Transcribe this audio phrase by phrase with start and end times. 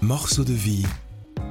[0.00, 0.86] Morceau de vie,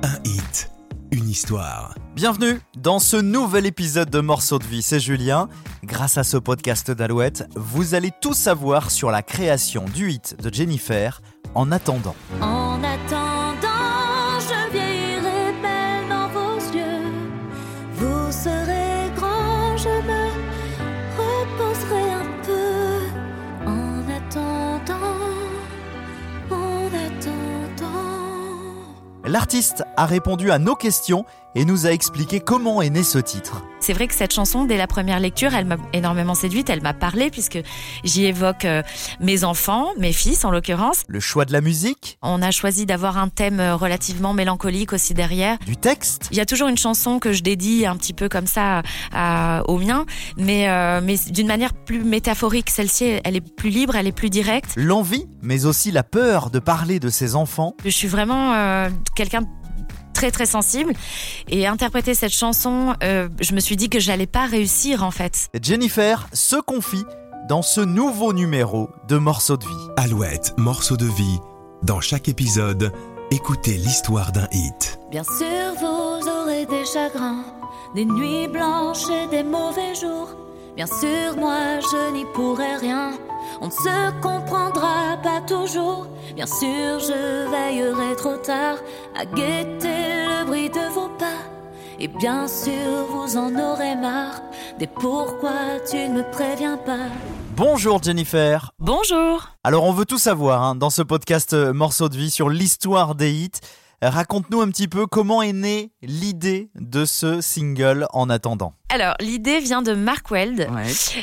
[0.03, 0.71] un hit,
[1.11, 1.95] une histoire.
[2.15, 5.47] Bienvenue dans ce nouvel épisode de Morceaux de vie, c'est Julien.
[5.83, 10.53] Grâce à ce podcast d'Alouette, vous allez tout savoir sur la création du hit de
[10.53, 11.21] Jennifer
[11.55, 12.15] en attendant.
[12.41, 12.58] En
[29.29, 33.61] L'artiste a répondu à nos questions et nous a expliqué comment est né ce titre.
[33.89, 36.93] C'est vrai que cette chanson, dès la première lecture, elle m'a énormément séduite, elle m'a
[36.93, 37.57] parlé puisque
[38.03, 38.83] j'y évoque euh,
[39.19, 41.01] mes enfants, mes fils en l'occurrence.
[41.07, 45.15] Le choix de la musique, On a choisi d'avoir un thème euh, relativement mélancolique aussi
[45.15, 45.57] derrière.
[45.65, 48.45] du texte, Il y a toujours une chanson que je dédie un petit peu comme
[48.45, 50.05] ça à, au mien,
[50.37, 52.69] mais, euh, mais d'une manière plus métaphorique.
[52.69, 54.69] Celle-ci, elle est plus libre, elle est plus directe.
[54.75, 57.73] l'envie, mais aussi la peur de parler de ses enfants.
[57.83, 59.47] Je suis vraiment euh, quelqu'un de
[60.19, 60.91] très très sensible
[61.47, 65.47] et interpréter cette chanson, euh, je me suis dit que j'allais pas réussir en fait.
[65.61, 67.05] Jennifer se confie
[67.47, 69.87] dans ce nouveau numéro de Morceaux de vie.
[69.95, 71.39] Alouette, morceau de vie.
[71.83, 72.91] Dans chaque épisode,
[73.31, 74.99] écoutez l'histoire d'un hit.
[75.09, 77.45] Bien sûr, vous aurez des chagrins,
[77.95, 80.35] des nuits blanches et des mauvais jours.
[80.75, 83.13] Bien sûr, moi, je n'y pourrai rien.
[83.61, 86.07] On ne se comprendra pas toujours.
[86.35, 88.77] Bien sûr, je veillerai trop tard
[89.15, 91.37] à guetter le bruit de vos pas.
[91.99, 94.41] Et bien sûr, vous en aurez marre
[94.79, 97.07] des pourquoi tu ne me préviens pas.
[97.57, 98.71] Bonjour Jennifer.
[98.79, 102.49] Bonjour Alors on veut tout savoir hein, dans ce podcast euh, Morceaux de vie sur
[102.49, 103.59] l'histoire des hits.
[104.01, 108.78] Raconte-nous un petit peu comment est née l'idée de ce single en attendant.
[108.91, 110.67] Alors, l'idée vient de Mark Weld.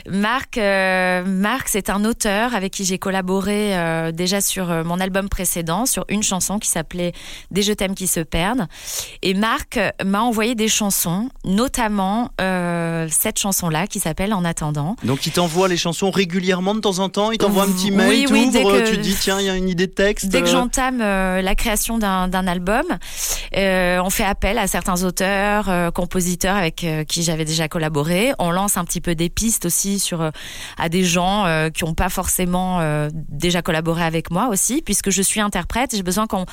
[0.08, 5.00] Marc, euh, Marc, c'est un auteur avec qui j'ai collaboré euh, déjà sur euh, mon
[5.00, 7.10] album précédent, sur une chanson qui s'appelait
[7.50, 8.68] Des je t'aime qui se perdent.
[9.22, 14.94] Et Marc euh, m'a envoyé des chansons, notamment euh, cette chanson-là qui s'appelle En attendant.
[15.02, 18.08] Donc il t'envoie les chansons régulièrement de temps en temps, il t'envoie un petit mail,
[18.08, 20.26] Oui, oui, dès que- tu dis tiens il y a une idée de texte.
[20.26, 22.84] Dès que euh, j'entame euh, la création d'un d'un album,
[23.56, 28.32] euh, on fait appel à certains auteurs, euh, compositeurs avec euh, qui j'avais déjà collaboré.
[28.38, 30.30] On lance un petit peu des pistes aussi sur euh,
[30.78, 35.10] à des gens euh, qui n'ont pas forcément euh, déjà collaboré avec moi aussi, puisque
[35.10, 35.94] je suis interprète.
[35.94, 36.46] J'ai besoin qu'on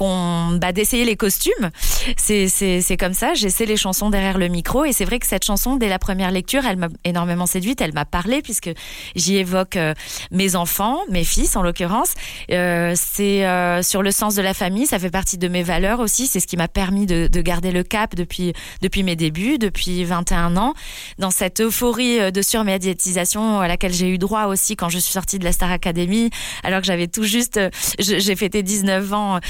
[0.00, 1.70] bah, d'essayer les costumes.
[2.16, 3.34] C'est comme ça.
[3.34, 6.30] J'essaie les chansons derrière le micro et c'est vrai que cette chanson dès la première
[6.30, 7.80] lecture, elle m'a énormément séduite.
[7.80, 8.70] Elle m'a parlé puisque
[9.14, 9.94] j'y évoque euh,
[10.30, 12.14] mes enfants, mes fils en l'occurrence.
[12.50, 14.86] Euh, c'est euh, sur le sens de la famille.
[14.86, 16.26] Ça fait partie de mes valeurs aussi.
[16.26, 20.04] C'est ce qui m'a permis de, de garder le cap depuis depuis mes débuts, depuis
[20.04, 20.74] 21 ans,
[21.18, 25.38] dans cette euphorie de surmédiatisation à laquelle j'ai eu droit aussi quand je suis sortie
[25.38, 26.30] de la Star Academy,
[26.62, 27.60] alors que j'avais tout juste,
[27.98, 29.40] j'ai fêté 19 ans.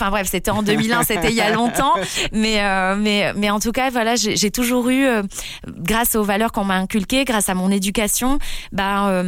[0.00, 1.94] Enfin bref, c'était en 2001, c'était il y a longtemps,
[2.32, 5.22] mais euh, mais mais en tout cas, voilà, j'ai toujours eu, euh,
[5.66, 8.38] grâce aux valeurs qu'on m'a inculquées, grâce à mon éducation,
[8.72, 9.24] bah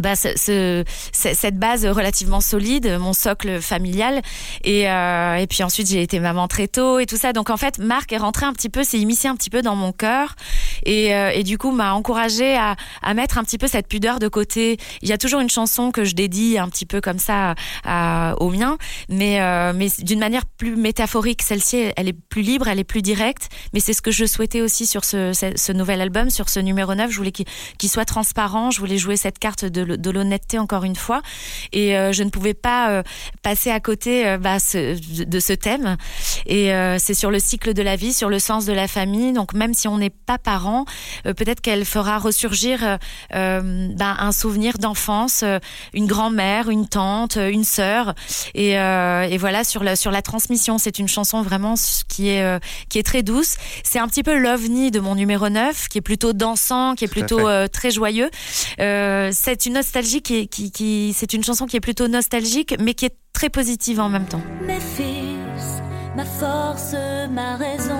[0.00, 4.22] bah, ce, ce- ce- cette base relativement solide, mon socle familial,
[4.64, 7.32] et, euh, et puis ensuite j'ai été maman très tôt et tout ça.
[7.32, 9.76] Donc en fait, Marc est rentré un petit peu, s'est immiscé un petit peu dans
[9.76, 10.34] mon cœur,
[10.84, 14.18] et, euh, et du coup m'a encouragé à, à mettre un petit peu cette pudeur
[14.18, 14.78] de côté.
[15.02, 17.54] Il y a toujours une chanson que je dédie un petit peu comme ça
[17.84, 21.42] à, au mien, mais euh, mais d'une manière plus métaphorique.
[21.42, 24.60] Celle-ci, elle est plus libre, elle est plus directe, mais c'est ce que je souhaitais
[24.60, 27.10] aussi sur ce, ce, nouvel album, sur ce numéro 9.
[27.10, 30.96] Je voulais qu'il soit transparent, je voulais jouer cette carte de, de l'honnêteté encore une
[30.96, 31.22] fois,
[31.72, 33.02] et euh, je ne pouvais pas euh,
[33.42, 35.96] passer à côté euh, bah, ce- de ce thème.
[36.46, 39.32] Et c'est sur le cycle de la vie, sur le sens de la famille.
[39.32, 40.84] Donc même si on n'est pas parent,
[41.24, 42.98] peut-être qu'elle fera ressurgir
[43.30, 45.44] bah, un souvenir d'enfance,
[45.94, 48.14] une grand-mère, une tante, une sœur.
[48.54, 51.74] Et, et voilà sur la sur la transmission, c'est une chanson vraiment
[52.08, 53.56] qui est qui est très douce.
[53.84, 57.08] C'est un petit peu l'ovni de mon numéro 9, qui est plutôt dansant, qui est
[57.08, 58.30] plutôt très joyeux.
[58.78, 63.16] C'est une nostalgie qui, qui, c'est une chanson qui est plutôt nostalgique, mais qui est
[63.32, 64.42] très positive en même temps.
[64.66, 64.80] Mes
[66.38, 66.94] force,
[67.30, 67.91] ma raison.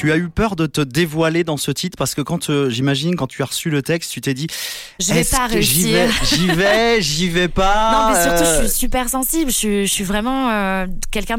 [0.00, 3.16] Tu as eu peur de te dévoiler dans ce titre parce que quand euh, j'imagine
[3.16, 4.46] quand tu as reçu le texte, tu t'es dit
[4.98, 6.08] Je vais pas que j'y réussir.
[6.08, 7.92] vais, j'y vais, j'y vais pas.
[7.92, 9.50] Non, mais surtout, euh, je suis super sensible.
[9.50, 11.36] Je suis, je suis vraiment euh, quelqu'un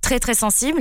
[0.00, 0.80] très très sensible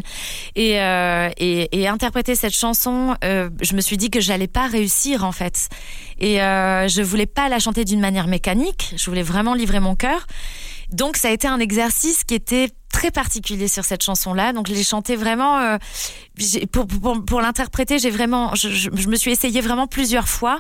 [0.56, 4.68] et, euh, et, et interpréter cette chanson euh, je me suis dit que j'allais pas
[4.68, 5.69] réussir en fait
[6.18, 9.96] et euh, je voulais pas la chanter d'une manière mécanique je voulais vraiment livrer mon
[9.96, 10.25] cœur
[10.92, 14.68] donc ça a été un exercice qui était très particulier sur cette chanson là donc
[14.68, 15.77] je l'ai chantée vraiment euh,
[16.71, 20.59] pour, l'interpréter j'ai vraiment je me suis essayée vraiment plusieurs fois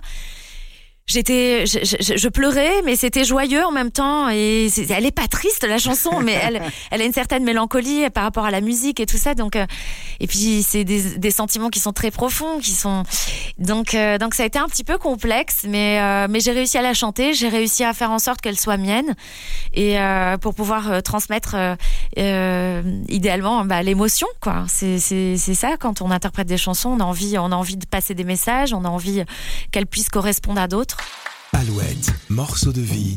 [1.11, 4.29] J'étais, je, je- je pleurais, mais c'était joyeux en même temps.
[4.29, 6.61] Et elle est pas triste la chanson, mais elle,
[6.91, 9.35] elle a une certaine mélancolie par rapport à la musique et tout ça.
[9.35, 9.65] Donc, euh,
[10.21, 13.03] et puis c'est des, des sentiments qui sont très profonds, qui sont
[13.57, 16.77] donc euh, donc ça a été un petit peu complexe, mais euh, mais j'ai réussi
[16.77, 19.15] à la chanter, j'ai réussi à faire en sorte qu'elle soit mienne
[19.73, 19.97] et
[20.41, 21.55] pour pouvoir transmettre
[23.09, 24.65] idéalement bah, l'émotion quoi.
[24.67, 27.77] C'est c'est c'est ça quand on interprète des chansons, on a envie on a envie
[27.77, 29.23] de passer des messages, on a envie
[29.71, 30.97] qu'elles puissent correspondre à d'autres.
[31.53, 33.15] Alouette, morceau de vie,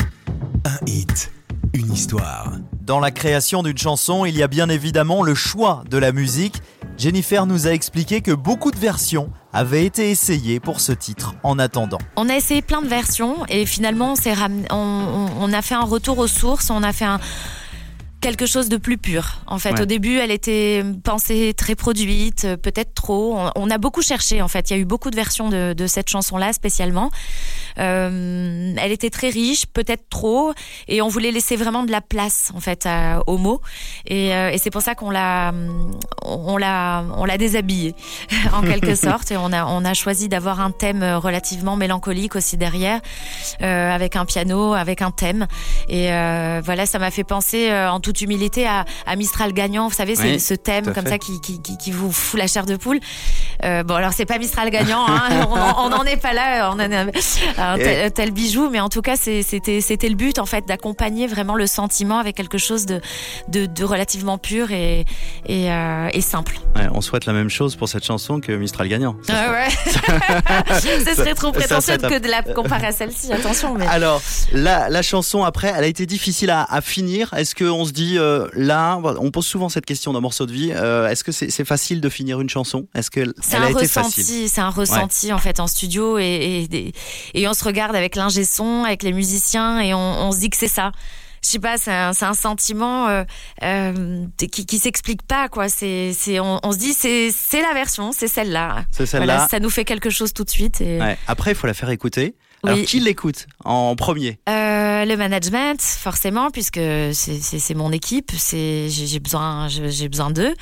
[0.65, 1.31] un hit,
[1.73, 2.53] une histoire.
[2.83, 6.61] Dans la création d'une chanson, il y a bien évidemment le choix de la musique.
[6.99, 11.59] Jennifer nous a expliqué que beaucoup de versions avaient été essayées pour ce titre en
[11.59, 11.99] attendant.
[12.17, 15.63] On a essayé plein de versions et finalement on, s'est ramené- on, on- on a
[15.63, 17.21] fait un retour aux sources, on a fait un
[18.25, 19.38] quelque chose de plus pur.
[19.47, 19.82] En fait, Ouais.
[19.82, 23.37] au début, elle était pensée très produite, euh, peut-être trop.
[23.38, 24.41] On, on a beaucoup cherché.
[24.41, 27.11] En fait, il y a eu beaucoup de versions de, de cette chanson-là spécialement.
[27.79, 30.53] Euh, elle était très riche, peut-être trop,
[30.88, 33.61] et on voulait laisser vraiment de la place en fait à- aux mots.
[34.06, 35.53] Et, euh, et c'est pour ça qu'on l'a,
[36.23, 37.94] on l'a, on l'a déshabillée
[38.55, 39.31] en quelque sorte.
[39.32, 43.00] Et on a, on a choisi d'avoir un thème relativement mélancolique aussi derrière,
[43.62, 45.47] euh, avec un piano, avec un thème.
[45.88, 46.06] Et
[46.65, 49.88] voilà, ça m'a fait penser en toute humilité à, à Mistral gagnant.
[49.88, 51.11] Vous savez, c'est Oui, ce thème comme fait.
[51.11, 53.00] ça qui, qui, qui, qui vous fout la chair de poule.
[53.64, 56.70] Euh, bon, alors c'est pas Mistral gagnant, hein, on en- on n'en est pas là,
[56.70, 57.06] on en a
[57.58, 61.26] un tel, tel bijou, mais en tout cas, c'était c'était le but en fait d'accompagner
[61.26, 63.00] vraiment le sentiment avec quelque chose de,
[63.49, 65.05] de, de relativement pur et,
[65.46, 66.58] et, euh, et simple.
[66.76, 69.16] ouais, on souhaite la même chose pour cette chanson que Mistral gagnant.
[69.26, 69.69] Ça Ah ouais.
[71.05, 73.75] Ce serait trop prétentieux que de la comparer à celle-ci, attention.
[73.75, 73.87] Mais...
[73.87, 74.20] Alors,
[74.52, 77.32] la, la chanson après, elle a été difficile à, à finir.
[77.34, 80.71] Est-ce qu'on se dit euh, là, on pose souvent cette question dans Morceau de vie.
[80.75, 82.87] euh, Est-ce que c'est facile de finir une chanson?
[82.95, 84.23] Est-ce que C'est elle un a été facile?
[84.23, 86.93] ressenti, c'est un ressenti en fait en studio et, et,
[87.35, 90.51] et on se regarde avec l'ingé son, avec les musiciens et on, on se dit
[90.51, 90.93] que c'est ça.
[91.43, 93.06] Je sais pas, c'est un, sentiment
[93.62, 95.69] euh, qui, qui s'explique pas quoi.
[95.69, 98.85] C'est, on, on se dit c'est, la version, c'est celle-là.
[98.91, 99.27] C'est celle-là.
[99.27, 100.81] Voilà, ça nous fait quelque chose tout de suite.
[100.81, 101.19] Et, Ouais.
[101.27, 102.35] Après, il faut la faire écouter.
[102.64, 102.84] Alors, Oui.
[102.84, 104.38] qui l'écoute en premier?
[104.49, 106.81] Euh, le management, forcément, puisque
[107.12, 110.55] c'est mon équipe, c'est j'ai besoin j'ai besoin d'eux.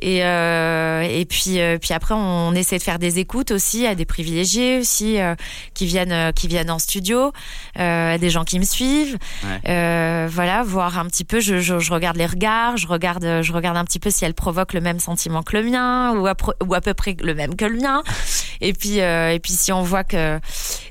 [0.00, 3.94] Et euh, et puis euh, puis après on essaie de faire des écoutes aussi à
[3.94, 5.34] des privilégiés aussi euh,
[5.74, 7.32] qui viennent euh, qui viennent en studio,
[7.78, 9.18] euh, à des gens qui me suivent.
[9.44, 9.60] Ouais.
[9.72, 11.40] Euh, voilà, voir un petit peu.
[11.40, 14.34] Je, je, je regarde les regards, je regarde je regarde un petit peu si elle
[14.34, 17.34] provoque le même sentiment que le mien ou à, pro- ou à peu près le
[17.34, 18.02] même que le mien.
[18.60, 20.38] Et puis euh, et puis si on voit que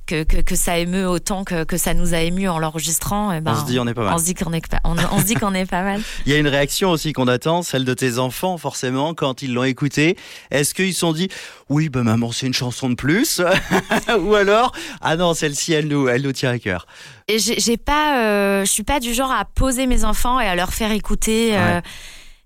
[0.06, 3.42] que, que, que ça émeut autant que, que ça nous a ému en l'enregistrant, eh
[3.42, 4.14] ben, On se dit, on est pas mal.
[4.14, 6.02] on se dit qu'on est pas, on, on se dit qu'on est pas mal.
[6.26, 9.54] Il y a une réaction aussi qu'on attend, celle de tes enfants, forcément, quand ils
[9.54, 10.16] l'ont écouté.
[10.50, 11.28] Est-ce qu'ils se sont dit,
[11.68, 13.42] oui, ben maman, c'est une chanson de plus
[14.22, 14.72] Ou alors,
[15.02, 16.88] ah non, celle-ci, elle nous, elle nous tient à cœur.
[17.28, 20.56] Et j'ai pas, euh, je suis pas du genre à poser mes enfants et à
[20.56, 21.50] leur faire écouter.
[21.58, 21.82] euh.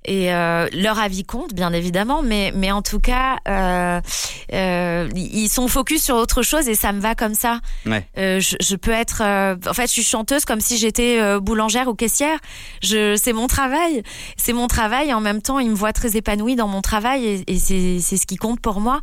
[0.03, 4.01] Et euh, leur avis compte, bien évidemment, mais, mais en tout cas, euh,
[4.51, 7.59] euh, ils sont focus sur autre chose et ça me va comme ça.
[7.85, 8.07] Ouais.
[8.17, 11.39] Euh, je, je peux être, euh, en fait, je suis chanteuse comme si j'étais euh,
[11.39, 12.39] boulangère ou caissière.
[12.81, 14.01] Je, c'est mon travail,
[14.37, 15.09] c'est mon travail.
[15.09, 17.99] Et en même temps, ils me voient très épanouie dans mon travail et, et c'est,
[17.99, 19.01] c'est ce qui compte pour moi.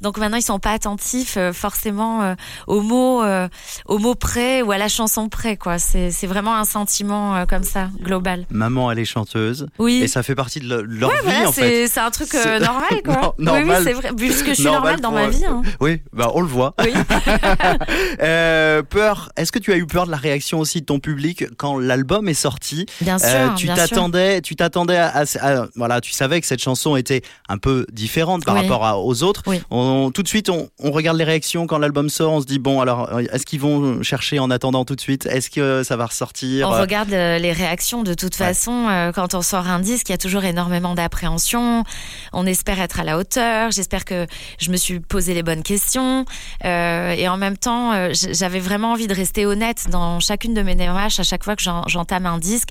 [0.00, 2.34] Donc maintenant, ils sont pas attentifs euh, forcément euh,
[2.66, 3.48] aux mots, euh,
[3.86, 5.78] aux mots près ou à la chanson près, quoi.
[5.78, 8.46] C'est, c'est vraiment un sentiment comme ça, global.
[8.50, 9.66] Maman, elle est chanteuse.
[9.78, 10.00] Oui.
[10.02, 11.60] Et ça fait partie de le- leur Ouais, vie, voilà, en fait.
[11.60, 13.34] c'est, c'est un truc C'est- normal, quoi.
[13.38, 13.76] Non- oui, normal.
[13.78, 14.10] oui, c'est vrai.
[14.16, 15.44] Puisque je suis Normal normale dans pour, ma vie.
[15.46, 15.62] Hein.
[15.80, 16.74] Oui, bah, on le voit.
[16.82, 16.92] Oui.
[18.22, 19.30] Euh, peur.
[19.36, 22.28] Est-ce que tu as eu peur de la réaction aussi de ton public quand l'album
[22.28, 22.86] est sorti?
[23.00, 23.28] Bien sûr.
[23.30, 23.88] Euh, tu bien sûr.
[23.88, 27.86] t'attendais, tu t'attendais à, à- à- voilà, tu savais que cette chanson était un peu
[27.92, 28.62] différente par Oui.
[28.62, 29.42] rapport à- aux autres.
[29.46, 29.60] Oui.
[29.70, 29.78] On,
[30.14, 32.32] tout de suite, on, on regarde les réactions quand l'album sort.
[32.32, 35.26] On se dit bon, alors est-ce qu'ils vont chercher en attendant tout de suite?
[35.26, 36.68] Est-ce que ça va ressortir?
[36.68, 38.46] On regarde euh, les réactions de toute Ouais.
[38.46, 38.88] façon.
[38.88, 41.84] euh, quand on sort un disque, il y a toujours énormément d'appréhension.
[42.32, 43.70] On espère être à la hauteur.
[43.70, 44.26] J'espère que
[44.58, 46.24] je me suis posé les bonnes questions.
[46.64, 50.62] Euh, et en même temps, euh, j'avais vraiment envie de rester honnête dans chacune de
[50.62, 51.20] mes démarches.
[51.20, 52.68] À chaque fois que j'entame un disque,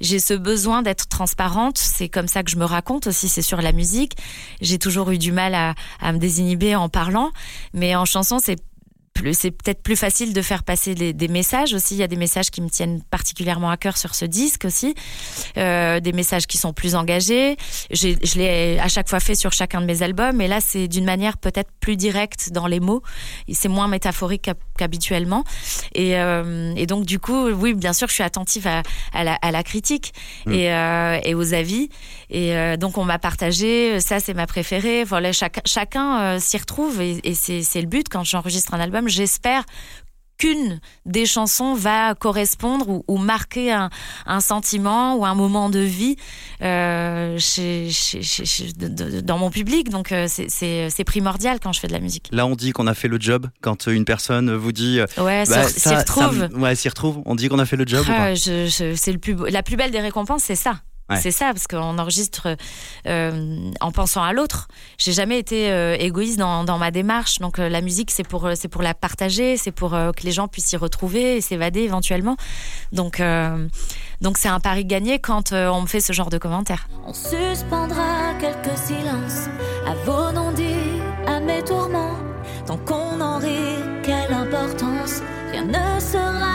[0.00, 1.78] j'ai ce besoin d'être transparente.
[1.78, 3.28] C'est comme ça que je me raconte aussi.
[3.28, 4.12] C'est sur la musique.
[4.60, 6.18] J'ai toujours eu du mal à, à me
[6.74, 7.30] en parlant,
[7.74, 8.58] mais en chanson, c'est
[9.32, 11.94] c'est peut-être plus facile de faire passer des messages aussi.
[11.94, 14.94] Il y a des messages qui me tiennent particulièrement à cœur sur ce disque aussi,
[15.56, 17.56] euh, des messages qui sont plus engagés.
[17.90, 21.04] Je l'ai à chaque fois fait sur chacun de mes albums, et là c'est d'une
[21.04, 23.02] manière peut-être plus directe dans les mots.
[23.52, 25.44] C'est moins métaphorique qu'habituellement,
[25.94, 29.34] et, euh, et, donc du coup, oui, bien sûr, je suis attentive à, à, la,
[29.34, 30.12] à la, critique
[30.46, 30.52] mm.
[30.52, 31.90] et, euh, et, aux avis,
[32.30, 34.00] et donc on m'a partagé.
[34.00, 35.04] Ça, c'est ma préférée.
[35.04, 39.64] Voilà, chaque, chacun s'y retrouve, et, et c'est le but quand j'enregistre un album j'espère
[40.40, 46.16] qu'une des chansons va correspondre ou, marquer un, sentiment ou un moment de vie
[46.62, 47.38] euh,
[49.22, 49.90] dans mon public.
[49.90, 52.28] Donc euh, c'est primordial quand je fais de la musique.
[52.32, 53.48] Là, on dit qu'on a fait le job.
[53.60, 56.48] Quand une personne vous dit, euh, ouais, bah, s'y retrouve.
[56.56, 57.20] ouais, s'y retrouve.
[57.26, 58.04] On dit qu'on a fait le job.
[58.08, 60.80] Ah, c'est le plus, la plus belle des récompenses, c'est ça.
[61.16, 62.56] C'est ça, parce qu'on enregistre
[63.06, 64.68] euh, en pensant à l'autre.
[64.98, 67.38] J'ai jamais été euh, égoïste dans, dans, ma démarche.
[67.38, 70.48] Donc euh, la musique, c'est pour, c'est pour la partager, c'est pour que les gens
[70.48, 72.36] puissent s'y retrouver et s'évader éventuellement.
[72.92, 73.22] Donc,
[74.20, 76.88] donc c'est un pari gagné quand on me fait ce genre de commentaires.
[77.06, 79.48] On suspendra quelques silences
[79.86, 82.16] à vos non-dits, à mes tourments.
[82.66, 86.49] Tant qu'on en rit, quelle importance, rien ne sera.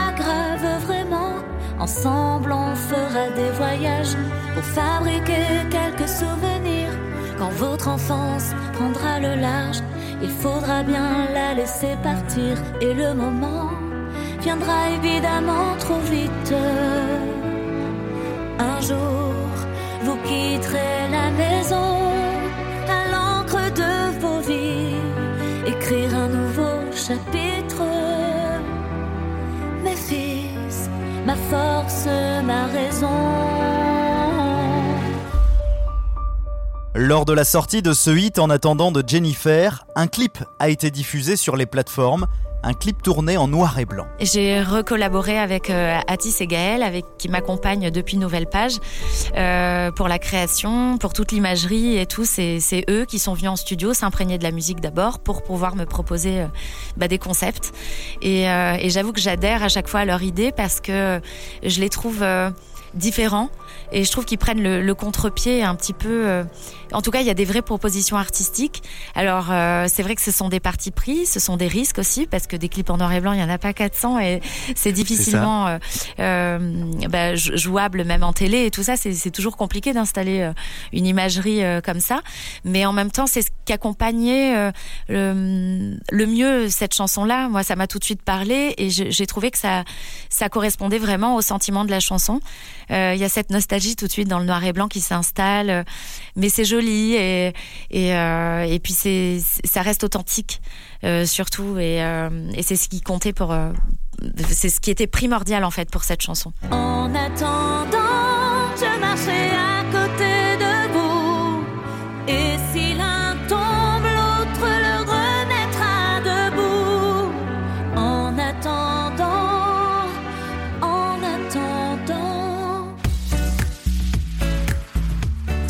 [1.86, 4.16] Ensemble, on fera des voyages
[4.54, 6.90] pour fabriquer quelques souvenirs.
[7.38, 9.80] Quand votre enfance prendra le large,
[10.20, 12.56] il faudra bien la laisser partir.
[12.80, 13.70] Et le moment
[14.40, 16.54] viendra évidemment trop vite.
[18.58, 19.34] Un jour,
[20.02, 21.92] vous quitterez la maison
[22.98, 24.96] à l'encre de vos vies,
[25.68, 27.65] écrire un nouveau chapitre.
[31.50, 32.06] Force,
[32.44, 33.06] ma raison.
[36.94, 40.90] Lors de la sortie de ce hit en attendant de Jennifer, un clip a été
[40.90, 42.26] diffusé sur les plateformes
[42.62, 44.06] un clip tourné en noir et blanc.
[44.20, 48.78] J'ai recollaboré avec euh, Atis et Gaël, avec, qui m'accompagnent depuis Nouvelle Page,
[49.36, 52.24] euh, pour la création, pour toute l'imagerie et tout.
[52.24, 55.84] C'est, eux qui sont venus en studio s'imprégner de la musique d'abord pour pouvoir me
[55.84, 56.46] proposer euh,
[56.96, 57.72] bah, des concepts.
[58.22, 61.20] Et, et j'avoue que j'adhère à chaque fois à leur idée parce que
[61.62, 62.24] je les trouve
[62.94, 63.50] différents
[63.92, 66.26] et je trouve qu'ils prennent le, contre-pied un petit peu.
[66.26, 66.44] Euh,
[66.92, 68.82] en tout cas, il y a des vraies propositions artistiques.
[69.14, 72.26] Alors, euh, c'est vrai que ce sont des partis pris, ce sont des risques aussi,
[72.26, 74.40] parce que des clips en noir et blanc, il y en a pas 400 et
[74.74, 75.78] c'est difficilement euh,
[76.20, 78.96] euh, bah, jouable même en télé et tout ça.
[78.96, 80.50] C'est toujours compliqué d'installer
[80.92, 82.20] une imagerie comme ça.
[82.64, 84.72] Mais en même temps, c'est ce qui accompagnait
[85.08, 87.48] le, le mieux cette chanson-là.
[87.48, 89.84] Moi, ça m'a tout de suite parlé et j'ai trouvé que ça,
[90.28, 92.40] ça correspondait vraiment au sentiment de la chanson.
[92.90, 95.84] Il y a cette nostalgie tout de suite dans le noir et blanc qui s'installe,
[96.34, 97.52] mais c'est joli et
[97.90, 100.60] et, euh, et puis c'est ça reste authentique
[101.04, 103.54] euh, surtout et, euh, et c'est ce qui comptait pour
[104.48, 106.52] c'est ce qui était primordial en fait pour cette chanson.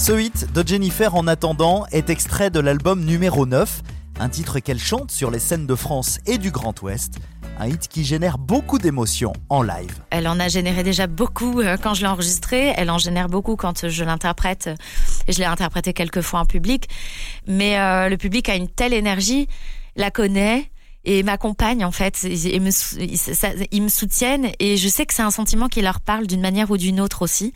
[0.06, 3.82] Ce hit de Jennifer en attendant est extrait de l'album numéro 9,
[4.20, 7.18] un titre qu'elle chante sur les scènes de France et du Grand Ouest.
[7.58, 9.98] Un hit qui génère beaucoup d'émotions en live.
[10.10, 12.72] Elle en a généré déjà beaucoup euh, quand je l'ai enregistré.
[12.76, 14.70] Elle en génère beaucoup quand je l'interprète.
[15.26, 16.88] Et je l'ai interprété quelques fois en public.
[17.48, 19.48] Mais euh, le public a une telle énergie,
[19.96, 20.70] la connaît,
[21.06, 22.70] et m'accompagnent en fait, et me,
[23.70, 26.70] ils me soutiennent et je sais que c'est un sentiment qui leur parle d'une manière
[26.70, 27.54] ou d'une autre aussi.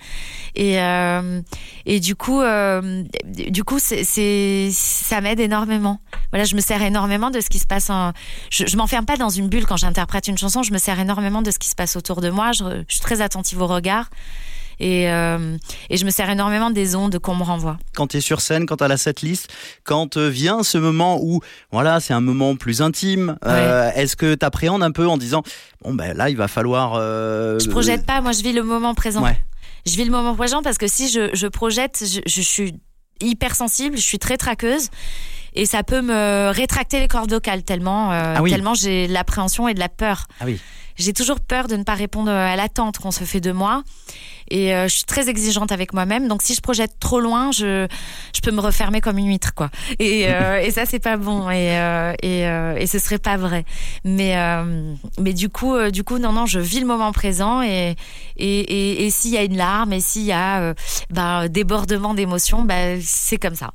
[0.55, 1.43] Et euh,
[1.85, 6.01] et du coup, euh, du coup, c'est ça m'aide énormément.
[6.31, 7.91] Voilà, je me sers énormément de ce qui se passe.
[8.51, 10.63] Je, je m'enferme pas dans une bulle quand j'interprète une chanson.
[10.63, 12.53] Je me sers énormément de ce qui se passe autour de moi.
[12.53, 14.11] Je, je suis très attentive au regard.
[14.81, 15.59] Et, euh,
[15.91, 17.79] et je me sers énormément des ondes qu'on me renvoie.
[17.95, 19.53] Quand tu es sur scène, quand tu as la setlist,
[19.85, 24.35] quand euh, vient ce moment où voilà, c'est un moment plus intime, euh, est-ce que
[24.35, 25.43] tu appréhendes un peu en disant
[25.83, 27.59] bon ben là il va falloir euh...
[27.59, 29.23] Je projette pas, moi je vis le moment présent.
[29.23, 29.37] Ouais.
[29.87, 32.75] Je vis le moment présent parce que si je, je projette, je, je suis
[33.21, 34.89] hypersensible, je suis très traqueuse
[35.55, 38.51] et ça peut me rétracter les cordes vocales tellement, euh, ah oui.
[38.51, 40.27] tellement j'ai l'appréhension et de la peur.
[40.41, 40.59] Ah oui
[41.01, 43.83] j'ai toujours peur de ne pas répondre à l'attente qu'on se fait de moi.
[44.51, 46.29] Et euh, je suis très exigeante avec moi-même.
[46.29, 47.87] Donc si je projette trop loin, je,
[48.35, 49.71] je peux me refermer comme une huître, quoi.
[49.99, 51.49] Et, euh, et ça, c'est pas bon.
[51.51, 52.41] Et, euh, et,
[52.83, 53.65] et ce serait pas vrai.
[54.05, 54.37] Mais,
[55.19, 57.63] mais du coup, du coup, non, non, je vis le moment présent.
[57.63, 57.97] Et,
[58.37, 60.75] et, et, s'il y a une larme, et s'il y a
[61.11, 63.71] bah, débordement d'émotions, bah, c'est comme ça.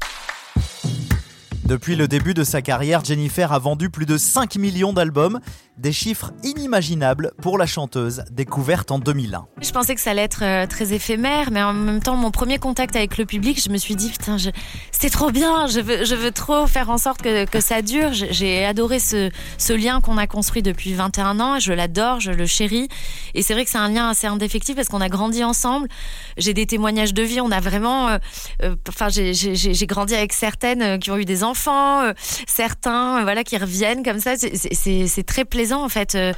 [1.65, 5.39] Depuis le début de sa carrière, Jennifer a vendu plus de 5 millions d'albums,
[5.77, 9.45] des chiffres inimaginables pour la chanteuse, découverte en 2001.
[9.61, 12.59] Je pensais que ça allait être euh, très éphémère, mais en même temps, mon premier
[12.59, 14.51] contact avec le public, je me suis dit, putain, je...
[14.91, 18.13] c'est trop bien, je veux, je veux trop faire en sorte que, que ça dure.
[18.13, 22.45] J'ai adoré ce, ce lien qu'on a construit depuis 21 ans, je l'adore, je le
[22.45, 22.87] chéris.
[23.33, 25.89] Et c'est vrai que c'est un lien assez indéfectible parce qu'on a grandi ensemble.
[26.37, 28.09] J'ai des témoignages de vie, on a vraiment...
[28.09, 28.17] Euh,
[28.63, 32.01] euh, enfin, j'ai grandi avec certaines qui ont eu des enfants
[32.47, 34.35] certains, voilà, qui reviennent comme ça.
[34.37, 36.33] C'est très plaisant en fait euh,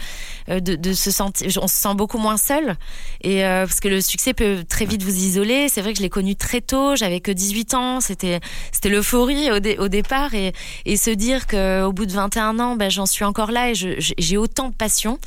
[0.60, 1.50] de, se sentir.
[1.62, 2.76] On se sent beaucoup moins seul
[3.22, 5.68] et parce que le succès peut très vite vous isoler.
[5.70, 6.96] C'est vrai que je l'ai connu très tôt.
[6.96, 8.02] J'avais que 18 ans.
[8.02, 8.40] C'était
[8.72, 10.54] c'était l'euphorie au, au, départ et,
[10.86, 14.38] et se dire qu'au bout de 21 ans, ben, j'en suis encore là et j'ai
[14.38, 15.20] autant de passion.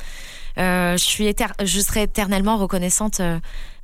[0.57, 1.31] je suis
[1.63, 3.21] je serai éternellement reconnaissante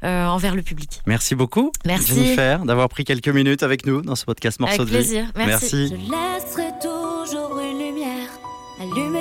[0.03, 1.01] euh, envers le public.
[1.07, 2.13] Merci beaucoup, Merci.
[2.13, 5.25] Jennifer, d'avoir pris quelques minutes avec nous dans ce podcast Morceau avec de plaisir.
[5.35, 5.87] Merci.
[5.87, 8.29] Je laisserai toujours une lumière,
[8.77, 9.16] couloir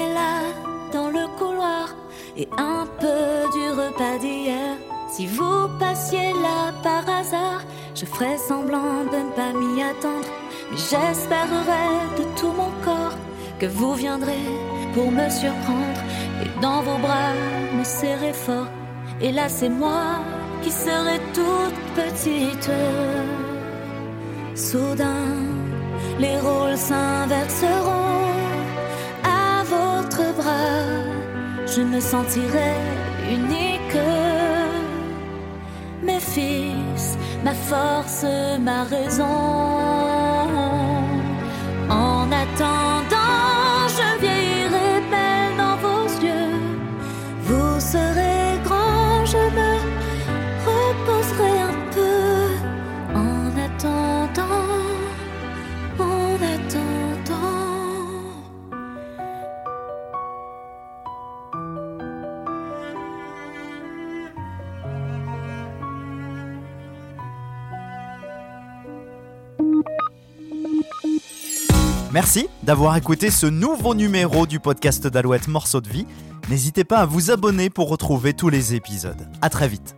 [2.37, 4.77] et un peu du repas d'hier.
[5.11, 7.63] Si vous passiez là par hasard,
[7.95, 10.29] je ferai semblant de ne pas m'y attendre.
[10.71, 11.89] Mais j'espérerai
[12.19, 13.17] de tout mon corps
[13.59, 14.47] que vous viendrez
[14.93, 16.01] pour me surprendre
[16.43, 17.33] et dans vos bras
[17.79, 18.69] me serrer fort.
[19.21, 20.21] Et là, c'est moi
[20.63, 22.71] qui serait toute petite.
[24.55, 25.33] Soudain,
[26.19, 28.36] les rôles s'inverseront.
[31.77, 32.75] Je me sentirai
[33.31, 34.01] unique.
[36.03, 38.25] Mes fils, ma force,
[38.61, 39.25] ma raison.
[41.91, 42.96] En attendant,
[72.17, 76.07] Merci d'avoir écouté ce nouveau numéro du podcast d'Alouette Morceau de vie.
[76.49, 79.29] N'hésitez pas à vous abonner pour retrouver tous les épisodes.
[79.43, 79.97] À très vite.